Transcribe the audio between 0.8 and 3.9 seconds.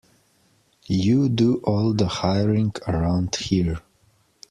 You do all the hiring around here.